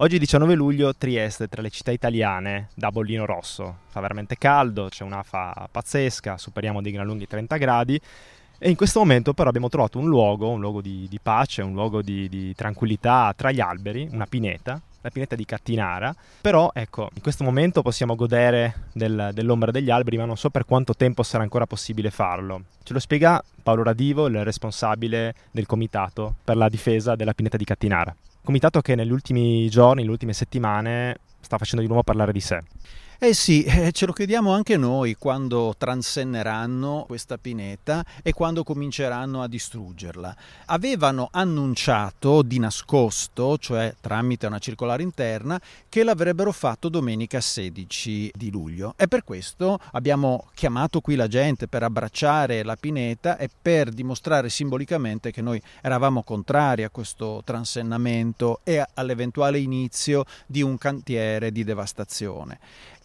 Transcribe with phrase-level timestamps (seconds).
[0.00, 3.78] Oggi 19 luglio, Trieste, tra le città italiane, da bollino rosso.
[3.88, 8.00] Fa veramente caldo, c'è un'afa pazzesca, superiamo dei gran lunghi 30 gradi.
[8.58, 11.72] E in questo momento però abbiamo trovato un luogo, un luogo di, di pace, un
[11.72, 16.14] luogo di, di, tranquillità tra gli alberi, una pineta, la pineta di Cattinara.
[16.42, 20.64] Però ecco, in questo momento possiamo godere del, dell'ombra degli alberi, ma non so per
[20.64, 22.62] quanto tempo sarà ancora possibile farlo.
[22.84, 27.64] Ce lo spiega Paolo Radivo, il responsabile del comitato per la difesa della pineta di
[27.64, 28.14] Cattinara.
[28.48, 32.62] Comitato che negli ultimi giorni, nelle ultime settimane, sta facendo di nuovo parlare di sé.
[33.20, 39.42] Eh sì, eh, ce lo chiediamo anche noi quando transenneranno questa pineta e quando cominceranno
[39.42, 40.36] a distruggerla.
[40.66, 48.52] Avevano annunciato di nascosto, cioè tramite una circolare interna, che l'avrebbero fatto domenica 16 di
[48.52, 53.90] luglio e per questo abbiamo chiamato qui la gente per abbracciare la pineta e per
[53.90, 61.50] dimostrare simbolicamente che noi eravamo contrari a questo transennamento e all'eventuale inizio di un cantiere
[61.50, 62.60] di devastazione.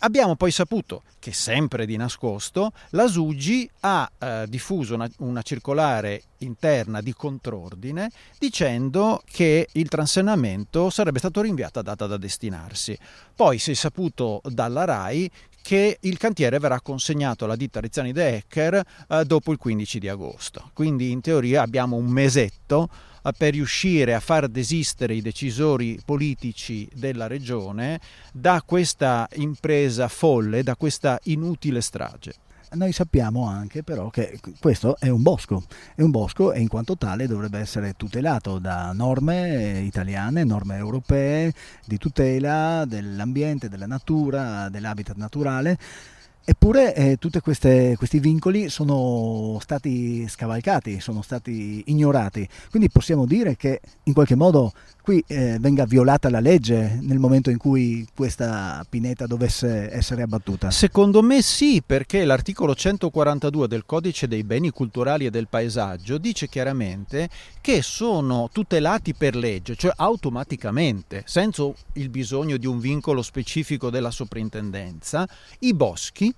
[0.06, 6.24] Abbiamo poi saputo che sempre di nascosto la Sugi ha eh, diffuso una, una, circolare
[6.40, 12.98] interna di contrordine dicendo che il transennamento sarebbe stato rinviato a data da destinarsi.
[13.34, 18.36] Poi si è saputo dalla RAI che il cantiere verrà consegnato alla ditta Rizzani De
[18.36, 20.70] Ecker eh, dopo il 15 di agosto.
[20.74, 22.90] Quindi in teoria abbiamo un mesetto
[23.32, 28.00] per riuscire a far desistere i decisori politici della regione
[28.34, 32.34] da questa impresa folle, da questa inutile strage.
[32.74, 35.64] Noi sappiamo anche però che questo è un bosco,
[35.94, 41.54] è un bosco e in quanto tale dovrebbe essere tutelato da norme italiane, norme europee
[41.86, 45.78] di tutela dell'ambiente, della natura, dell'habitat naturale
[46.46, 53.80] Eppure eh, tutti questi vincoli sono stati scavalcati, sono stati ignorati, quindi possiamo dire che
[54.04, 59.26] in qualche modo qui eh, venga violata la legge nel momento in cui questa pineta
[59.26, 60.70] dovesse essere abbattuta.
[60.72, 66.50] Secondo me sì, perché l'articolo 142 del Codice dei beni culturali e del paesaggio dice
[66.50, 67.30] chiaramente
[67.62, 74.12] che sono tutelati per legge, cioè automaticamente, senza il bisogno di un vincolo specifico della
[74.12, 75.28] soprintendenza,
[75.60, 76.33] i boschi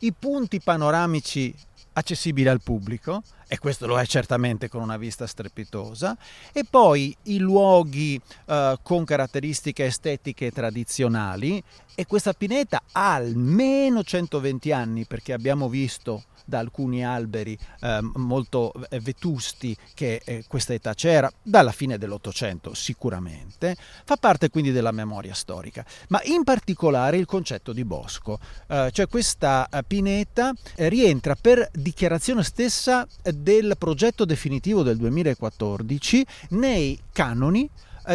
[0.00, 1.54] i punti panoramici
[1.94, 6.16] accessibili al pubblico, e questo lo è certamente con una vista strepitosa,
[6.54, 11.62] e poi i luoghi eh, con caratteristiche estetiche tradizionali,
[11.94, 18.72] e questa pineta ha almeno 120 anni perché abbiamo visto da alcuni alberi eh, molto
[18.88, 24.92] eh, vetusti che eh, questa età c'era, dalla fine dell'Ottocento sicuramente, fa parte quindi della
[24.92, 28.38] memoria storica, ma in particolare il concetto di bosco,
[28.68, 33.06] eh, cioè questa eh, pineta eh, rientra per dichiarazione stessa
[33.42, 37.68] del progetto definitivo del 2014 nei canoni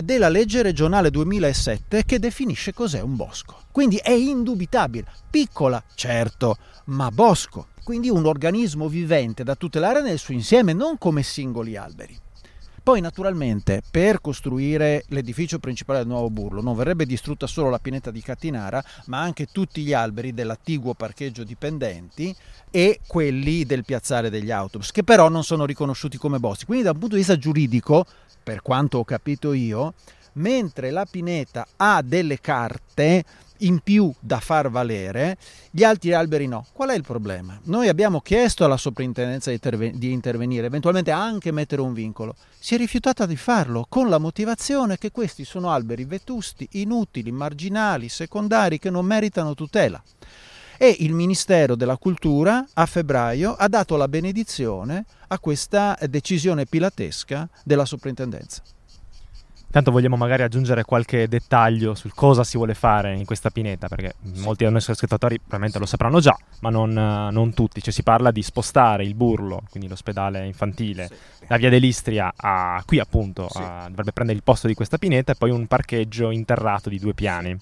[0.03, 3.61] della legge regionale 2007 che definisce cos'è un bosco.
[3.71, 10.33] Quindi è indubitabile, piccola, certo, ma bosco quindi un organismo vivente da tutelare nel suo
[10.33, 12.19] insieme, non come singoli alberi.
[12.87, 18.11] Poi naturalmente per costruire l'edificio principale del nuovo Burlo non verrebbe distrutta solo la pineta
[18.11, 22.33] di Cattinara, ma anche tutti gli alberi dell'attiguo parcheggio dipendenti
[22.71, 26.63] e quelli del piazzale degli autobus, che però non sono riconosciuti come boschi.
[26.63, 28.05] Quindi da un punto di vista giuridico,
[28.41, 29.93] per quanto ho capito io,
[30.37, 33.23] mentre la pineta ha delle carte
[33.61, 35.37] in più da far valere,
[35.71, 36.65] gli altri alberi no.
[36.73, 37.59] Qual è il problema?
[37.63, 42.35] Noi abbiamo chiesto alla soprintendenza di, intervenire, eventualmente anche mettere un vincolo.
[42.59, 48.09] Si è rifiutata di farlo con la motivazione che questi sono alberi vetusti, inutili, marginali,
[48.09, 50.01] secondari, che non meritano tutela.
[50.79, 57.49] E il Ministero della Cultura a febbraio ha dato la benedizione a questa decisione pilatesca
[57.63, 58.61] della soprintendenza.
[59.77, 64.15] Tanto vogliamo magari aggiungere qualche dettaglio sul cosa si vuole fare in questa pineta, perché
[64.23, 64.41] sì.
[64.41, 67.79] molti dei nostri ascoltatori probabilmente lo sapranno già, ma non, non, tutti.
[67.79, 71.45] Cioè si parla di spostare il burlo, quindi l'ospedale infantile, sì.
[71.45, 73.59] da via dell'Istria a qui appunto, sì.
[73.61, 77.13] a, dovrebbe prendere il posto di questa pineta e poi un parcheggio interrato di due
[77.13, 77.55] piani.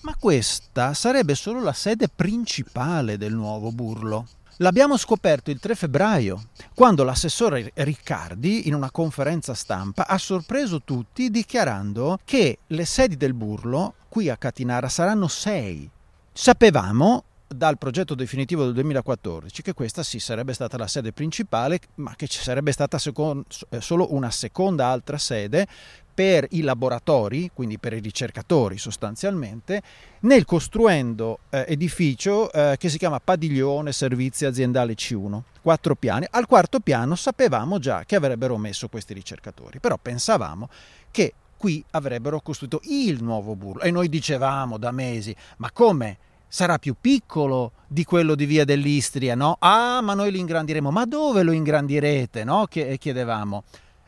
[0.00, 4.26] Ma questa sarebbe solo la sede principale del nuovo burlo.
[4.58, 6.44] L'abbiamo scoperto il 3 febbraio,
[6.76, 13.34] quando l'assessore Riccardi, in una conferenza stampa, ha sorpreso tutti dichiarando che le sedi del
[13.34, 15.90] Burlo qui a Catinara saranno sei.
[16.32, 22.14] Sapevamo dal progetto definitivo del 2014 che questa sì sarebbe stata la sede principale, ma
[22.14, 25.66] che ci sarebbe stata secondo, eh, solo una seconda altra sede
[26.14, 29.82] per i laboratori, quindi per i ricercatori sostanzialmente,
[30.20, 36.26] nel costruendo eh, edificio eh, che si chiama Padiglione Servizi Aziendali C1, quattro piani.
[36.30, 40.68] Al quarto piano sapevamo già che avrebbero messo questi ricercatori, però pensavamo
[41.10, 43.82] che qui avrebbero costruito il nuovo burlo.
[43.82, 46.18] E noi dicevamo da mesi, ma come?
[46.46, 49.56] Sarà più piccolo di quello di via dell'Istria, no?
[49.58, 50.92] Ah, ma noi lo ingrandiremo.
[50.92, 52.66] Ma dove lo ingrandirete, no?
[52.66, 53.64] Chiedevamo.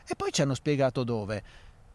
[0.07, 1.43] E poi ci hanno spiegato dove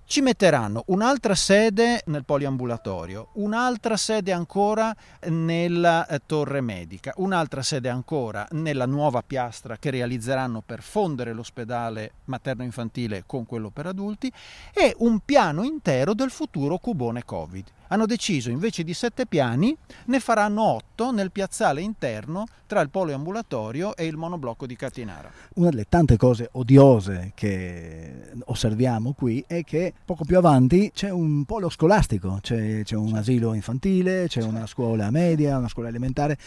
[0.05, 4.95] ci metteranno un'altra sede nel poliambulatorio, un'altra sede ancora
[5.29, 12.13] nella eh, torre medica, un'altra sede ancora nella nuova piastra che realizzeranno per fondere l'ospedale
[12.25, 14.31] materno-infantile con quello per adulti
[14.73, 20.19] e un piano intero del futuro cubone Covid hanno deciso invece di sette piani ne
[20.19, 25.31] faranno otto nel piazzale interno tra il polo ambulatorio e il monoblocco di Catinara.
[25.57, 31.45] Una delle tante cose odiose che osserviamo qui è che poco più avanti c'è un
[31.45, 36.39] polo scolastico, c'è, c'è un asilo infantile, c'è una scuola media, una scuola elementare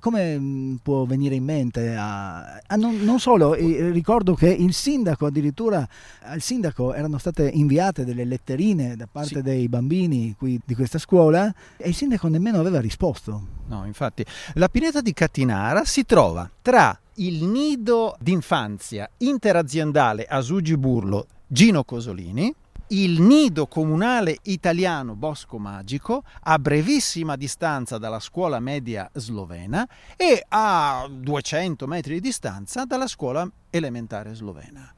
[0.00, 5.26] come mm, può venire in mente a, a non, non, solo, ricordo che il sindaco
[5.26, 5.86] addirittura
[6.22, 9.42] al sindaco erano state inviate delle letterine da parte sì.
[9.42, 13.56] dei bambini qui di questa scuola e il sindaco nemmeno aveva risposto.
[13.66, 14.24] No, infatti,
[14.54, 22.54] la pineta di Catinara si trova tra il nido d'infanzia interaziendale Asugi Burlo Gino Cosolini
[22.88, 29.86] il nido comunale italiano Bosco Magico a brevissima distanza dalla scuola media slovena
[30.16, 34.92] e a 200 metri di distanza dalla scuola elementare slovena.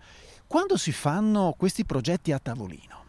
[0.46, 3.04] Quando si fanno questi progetti a tavolino,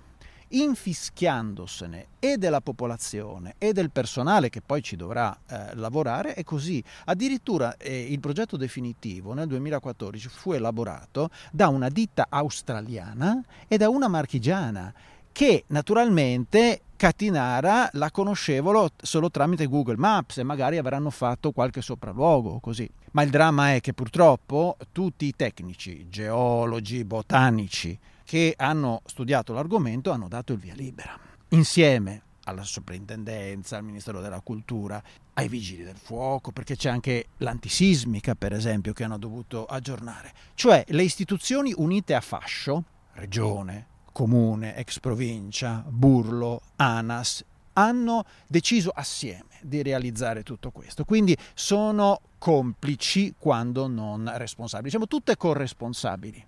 [0.52, 6.84] infischiandosene e della popolazione e del personale che poi ci dovrà eh, lavorare è così.
[7.06, 13.90] Addirittura eh, il progetto definitivo nel 2014 fu elaborato da una ditta australiana e da
[13.90, 14.94] una marchigiana
[15.32, 22.60] che naturalmente Catinara la conoscevano solo tramite Google Maps e magari avranno fatto qualche sopralluogo
[22.60, 22.88] così.
[23.14, 27.98] Ma il dramma è che purtroppo tutti i tecnici, geologi, botanici,
[28.32, 31.20] che hanno studiato l'argomento hanno dato il via libera.
[31.50, 38.34] Insieme alla soprintendenza, al Ministero della Cultura, ai vigili del fuoco, perché c'è anche l'antisismica,
[38.36, 40.32] per esempio, che hanno dovuto aggiornare.
[40.54, 42.86] Cioè le istituzioni unite a fascio,
[43.16, 47.44] regione, comune, ex provincia, burlo, ANAS,
[47.74, 51.04] hanno deciso assieme di realizzare tutto questo.
[51.04, 56.46] Quindi sono complici quando non responsabili, diciamo tutte corresponsabili.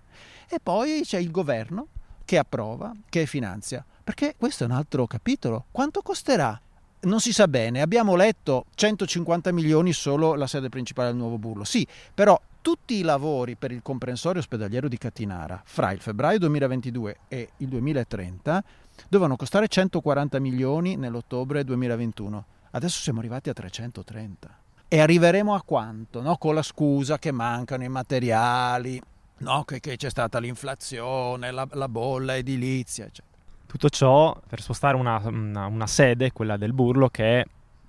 [0.48, 1.88] E poi c'è il governo
[2.24, 5.66] che approva, che finanzia, perché questo è un altro capitolo.
[5.70, 6.58] Quanto costerà?
[7.00, 11.64] Non si sa bene, abbiamo letto 150 milioni solo la sede principale del nuovo Burlo.
[11.64, 17.16] Sì, però tutti i lavori per il comprensorio ospedaliero di Catinara fra il febbraio 2022
[17.28, 18.64] e il 2030
[19.06, 22.44] dovevano costare 140 milioni nell'ottobre 2021.
[22.70, 24.58] Adesso siamo arrivati a 330.
[24.88, 26.22] E arriveremo a quanto?
[26.22, 26.38] No?
[26.38, 29.00] Con la scusa che mancano i materiali,
[29.38, 29.64] no?
[29.64, 33.32] che, che, c'è stata l'inflazione, la, la bolla edilizia, eccetera.
[33.66, 37.44] Tutto ciò per spostare una, una, una sede, quella del Burlo, che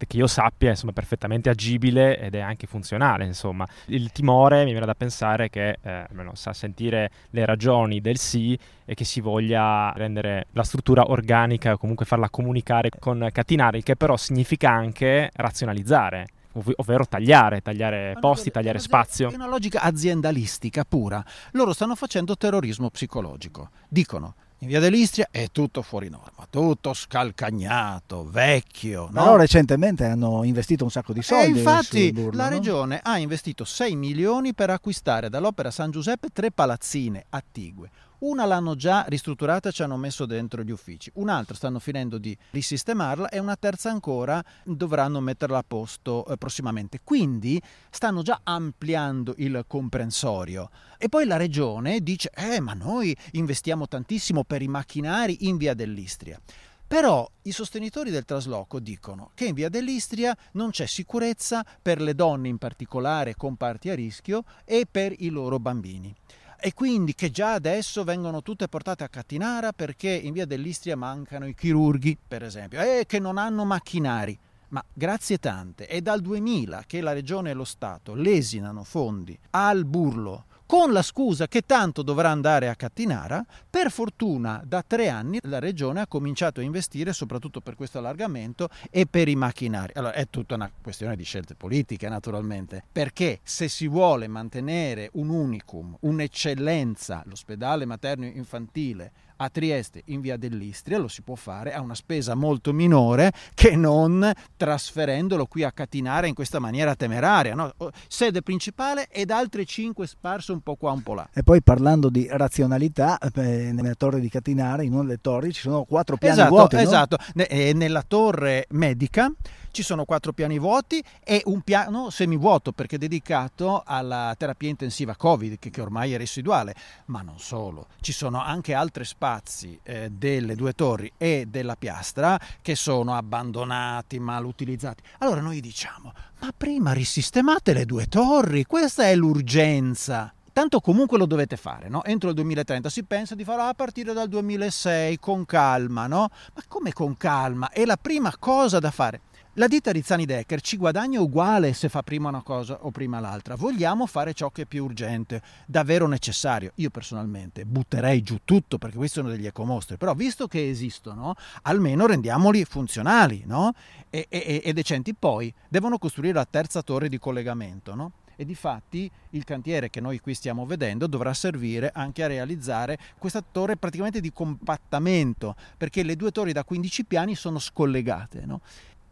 [0.08, 3.26] che io sappia insomma, è perfettamente agibile ed è anche funzionale.
[3.26, 3.66] Insomma.
[3.86, 8.58] Il timore mi viene da pensare che, eh, almeno sa sentire le ragioni del sì,
[8.84, 13.84] e che si voglia rendere la struttura organica o comunque farla comunicare con catinare, il
[13.84, 16.28] che però significa anche razionalizzare
[16.76, 19.30] ovvero tagliare, tagliare posti, tagliare spazio.
[19.32, 21.24] È una logica aziendalistica pura.
[21.52, 23.70] Loro stanno facendo terrorismo psicologico.
[23.88, 29.10] Dicono in via dell'Istria è tutto fuori norma, tutto scalcagnato, vecchio.
[29.12, 29.24] No?
[29.24, 31.46] Però recentemente hanno investito un sacco di soldi.
[31.46, 32.56] E infatti burlo, la no?
[32.56, 38.76] regione ha investito 6 milioni per acquistare dall'Opera San Giuseppe tre palazzine attigue una l'hanno
[38.76, 43.56] già ristrutturata ci hanno messo dentro gli uffici, un'altra stanno finendo di risistemarla e una
[43.56, 47.00] terza ancora dovranno metterla a posto eh, prossimamente.
[47.04, 50.70] Quindi stanno già ampliando il comprensorio.
[50.98, 55.74] E poi la regione dice, eh ma noi investiamo tantissimo per i macchinari in via
[55.74, 56.40] dell'Istria.
[56.88, 62.14] Però i sostenitori del trasloco dicono che in via dell'Istria non c'è sicurezza per le
[62.14, 66.16] donne in particolare con parti a rischio e per i loro bambini
[66.60, 71.48] e quindi che già adesso vengono tutte portate a Catinara perché in via dell'Istria mancano
[71.48, 74.38] i chirurghi, per esempio, e che non hanno macchinari.
[74.70, 79.86] Ma grazie tante, è dal 2000 che la Regione e lo Stato lesinano fondi al
[79.86, 83.46] burlo con la scusa che tanto dovrà andare a Cattinara.
[83.70, 88.70] Per fortuna da tre anni la regione ha cominciato a investire soprattutto per questo allargamento
[88.90, 89.94] e per i macchinari.
[89.96, 95.30] Allora è tutta una questione di scelte politiche naturalmente, perché se si vuole mantenere un
[95.30, 101.82] unicum, un'eccellenza, l'ospedale materno infantile a Trieste in via dell'Istria lo si può fare a
[101.82, 107.56] una spesa molto minore che non trasferendolo qui a Catinara in questa maniera temeraria.
[107.56, 107.74] No?
[108.08, 111.28] Sede principale ed altre cinque sparse un po' qua un po' là.
[111.34, 115.62] E poi parlando di razionalità, eh, nella torre di Catinara, in una delle torri ci
[115.62, 116.76] sono quattro piani esatto, vuoti.
[116.78, 117.46] Esatto, no?
[117.74, 119.32] nella torre medica
[119.76, 125.18] ci sono quattro piani vuoti e un piano semivuoto perché è dedicato alla terapia intensiva
[125.18, 126.74] Covid che, che ormai è residuale,
[127.08, 132.40] ma non solo, ci sono anche altri spazi eh, delle due torri e della piastra
[132.62, 135.04] che sono abbandonati, mal utilizzati.
[135.18, 141.26] Allora noi diciamo, ma prima risistemate le due torri, questa è l'urgenza tanto comunque lo
[141.26, 142.02] dovete fare, no?
[142.06, 146.30] Entro il 2030 si pensa di farlo a partire dal 2006 con calma, no?
[146.54, 147.72] Ma come con calma?
[147.72, 149.20] È la prima cosa da fare.
[149.58, 153.56] La ditta Rizzani Decker ci guadagna uguale se fa prima una cosa o prima l'altra.
[153.56, 156.74] Vogliamo fare ciò che è più urgente, davvero necessario.
[156.76, 162.06] Io personalmente butterei giù tutto perché questi sono degli ecomostri, però visto che esistono, almeno
[162.06, 163.74] rendiamoli funzionali no?
[164.10, 165.14] e, e, e, decenti.
[165.14, 167.96] Poi devono costruire la terza torre di collegamento.
[167.96, 168.12] No?
[168.36, 172.98] e di fatti il cantiere che noi qui stiamo vedendo dovrà servire anche a realizzare
[173.18, 178.60] questa torre praticamente di compattamento perché le due torri da 15 piani sono scollegate no?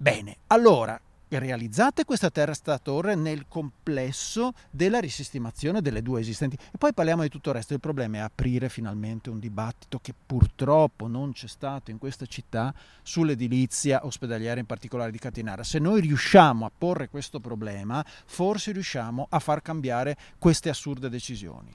[0.03, 6.93] Bene, allora realizzate questa terza torre nel complesso della risistemazione delle due esistenti e poi
[6.93, 7.73] parliamo di tutto il resto.
[7.73, 12.73] Il problema è aprire finalmente un dibattito che purtroppo non c'è stato in questa città
[13.01, 15.63] sull'edilizia ospedaliera in particolare di Catinara.
[15.63, 21.73] Se noi riusciamo a porre questo problema, forse riusciamo a far cambiare queste assurde decisioni.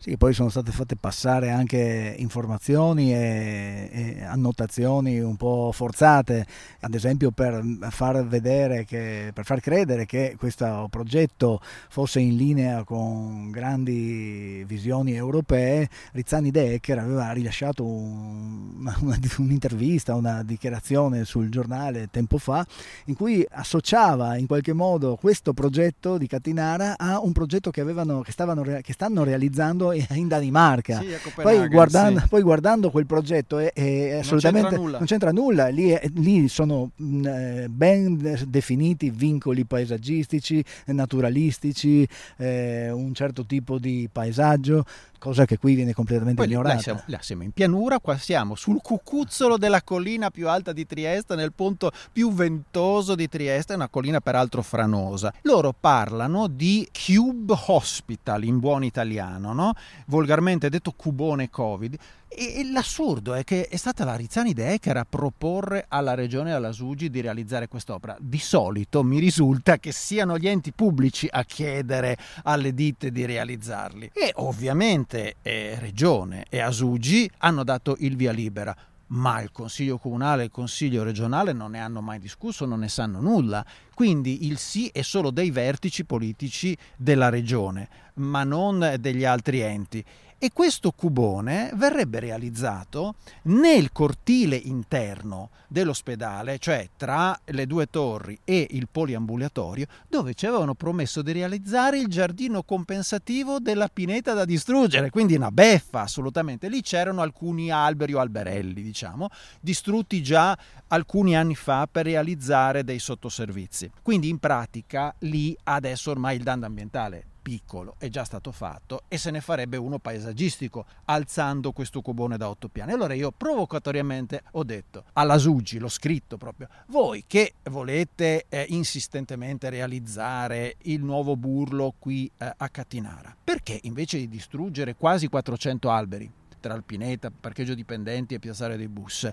[0.00, 6.46] Sì, poi sono state fatte passare anche informazioni e, e, annotazioni un po' forzate,
[6.82, 12.84] ad esempio per far vedere che, per far credere che questo progetto fosse in linea
[12.84, 22.06] con grandi visioni europee, Rizzani Decker aveva rilasciato un, una, un'intervista, una dichiarazione sul giornale
[22.08, 22.64] tempo fa,
[23.06, 28.20] in cui associava in qualche modo questo progetto di Catinara a un progetto che, avevano,
[28.20, 31.00] che, stavano, che stanno realizzando in Danimarca.
[31.00, 32.28] Sì, poi, guardando, sì.
[32.28, 36.48] poi, guardando, quel progetto è, è assolutamente non c'entra, non c'entra nulla, lì, è, lì
[36.48, 44.84] sono mh, eh, ben definiti vincoli paesaggistici, naturalistici, eh, un certo tipo di paesaggio,
[45.18, 46.74] cosa che qui viene completamente Poi ignorata.
[46.74, 50.86] Là siamo, là siamo, in pianura, qua siamo sul cucuzzolo della collina più alta di
[50.86, 55.32] Trieste, nel punto più ventoso di Trieste, una collina peraltro franosa.
[55.42, 59.72] Loro parlano di Cube Hospital in buon italiano, no?
[60.06, 61.96] Volgarmente detto cubone Covid.
[62.28, 66.72] E, l'assurdo è che è stata la Rizzani Decker a proporre alla regione e alla
[66.72, 68.16] Sugi di realizzare quest'opera.
[68.20, 74.10] Di solito mi risulta che siano gli enti pubblici a chiedere alle ditte di realizzarli.
[74.12, 78.76] E ovviamente eh, regione e Asugi hanno dato il via libera
[79.08, 82.88] ma il Consiglio Comunale e il Consiglio regionale non ne hanno mai discusso, non ne
[82.88, 83.64] sanno nulla.
[83.94, 90.04] Quindi il sì è solo dei vertici politici della regione, ma non degli altri enti
[90.38, 98.68] e questo cubone verrebbe realizzato nel cortile interno dell'ospedale, cioè tra le due torri e
[98.70, 105.10] il poliambulatorio, dove ci avevano promesso di realizzare il giardino compensativo della pineta da distruggere,
[105.10, 106.68] quindi una beffa assolutamente.
[106.68, 109.28] Lì c'erano alcuni alberi o alberelli, diciamo,
[109.60, 110.56] distrutti già
[110.88, 113.90] alcuni anni fa per realizzare dei sottoservizi.
[114.02, 119.16] Quindi in pratica lì adesso ormai il danno ambientale piccolo è già stato fatto e
[119.16, 122.92] se ne farebbe uno paesaggistico alzando questo cubone da otto piani.
[122.92, 129.70] Allora io provocatoriamente ho detto alla Sugi, l'ho scritto proprio, voi che volete eh, insistentemente
[129.70, 136.30] realizzare il nuovo burlo qui eh, a Catinara, perché invece di distruggere quasi 400 alberi
[136.60, 139.26] tra Alpineta, parcheggio dipendenti e piazzale dei bus,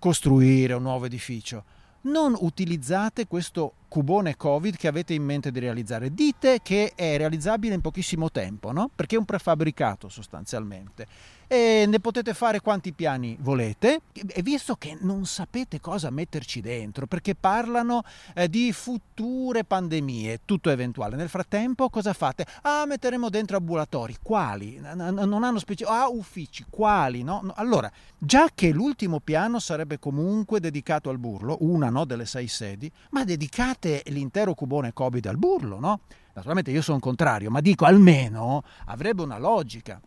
[0.00, 1.62] costruire un nuovo edificio,
[2.02, 6.14] non utilizzate questo cubone Covid che avete in mente di realizzare.
[6.14, 8.90] Dite che è realizzabile in pochissimo tempo, no?
[8.94, 11.06] Perché è un prefabbricato sostanzialmente
[11.52, 17.08] e ne potete fare quanti piani volete e visto che non sapete cosa metterci dentro
[17.08, 18.04] perché parlano
[18.36, 21.16] eh, di future pandemie, tutto eventuale.
[21.16, 22.46] Nel frattempo cosa fate?
[22.62, 24.18] Ah, metteremo dentro ambulatori.
[24.22, 24.78] Quali?
[24.78, 26.00] Non hanno specificato.
[26.00, 26.64] Ah, uffici.
[26.70, 27.24] Quali?
[27.24, 27.40] No?
[27.42, 27.52] no?
[27.56, 32.88] Allora, già che l'ultimo piano sarebbe comunque dedicato al burlo, una no, delle sei sedi,
[33.10, 36.00] ma dedicate l'intero cubone Covid al burlo, no?
[36.32, 40.00] Naturalmente io sono contrario, ma dico almeno avrebbe una logica.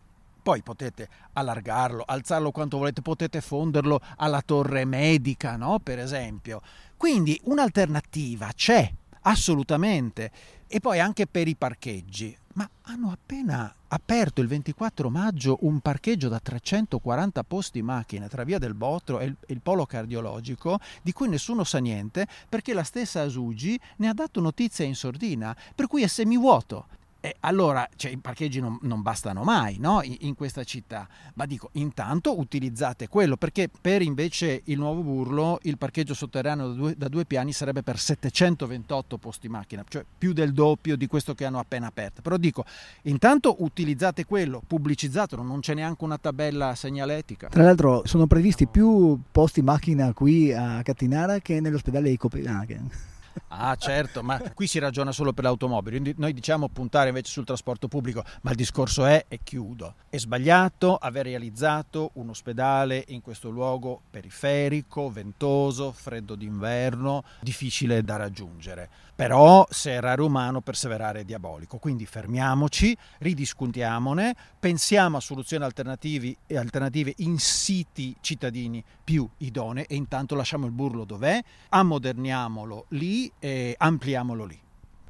[0.44, 5.78] Poi potete allargarlo, alzarlo quanto volete, potete fonderlo alla torre medica, no?
[5.82, 6.60] per esempio.
[6.98, 10.30] Quindi un'alternativa c'è assolutamente.
[10.66, 12.36] E poi anche per i parcheggi.
[12.56, 18.58] Ma hanno appena aperto il 24 maggio un parcheggio da 340 posti macchine tra Via
[18.58, 23.80] del Botro e il polo cardiologico di cui nessuno sa niente perché la stessa Asugi
[23.96, 26.86] ne ha dato notizia in sordina, per cui è semivuoto.
[27.24, 30.02] E allora cioè, i parcheggi non, non bastano mai no?
[30.02, 35.58] in, in, questa città, ma dico intanto utilizzate quello perché per invece il nuovo Burlo
[35.62, 40.34] il parcheggio sotterraneo da due, da due piani sarebbe per 728 posti macchina, cioè più
[40.34, 42.20] del doppio di questo che hanno appena aperto.
[42.20, 42.66] Però dico
[43.04, 47.48] intanto utilizzate quello, pubblicizzatelo, non c'è neanche una tabella segnaletica.
[47.48, 53.13] Tra l'altro sono previsti più posti macchina qui a Cattinara che nell'ospedale di Copenaghen.
[53.48, 57.88] Ah certo, ma qui si ragiona solo per l'automobile, noi diciamo puntare invece sul trasporto
[57.88, 63.50] pubblico, ma il discorso è, e chiudo, è sbagliato aver realizzato un ospedale in questo
[63.50, 68.88] luogo periferico, ventoso, freddo d'inverno, difficile da raggiungere.
[69.14, 71.78] Però se errare umano, perseverare è diabolico.
[71.78, 80.66] Quindi fermiamoci, ridiscutiamone, pensiamo a soluzioni alternative in siti cittadini più idonei e intanto lasciamo
[80.66, 82.86] il burlo dov'è, ammoderniamolo
[83.24, 84.58] lì e ampliamolo lì.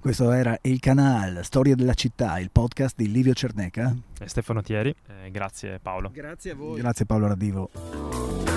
[0.00, 4.94] Questo era Il Canal, Storia della città, il podcast di Livio Cerneca e Stefano Thieri.
[5.24, 6.10] Eh, grazie Paolo.
[6.12, 6.78] Grazie a voi.
[6.78, 8.53] Grazie Paolo Radivo.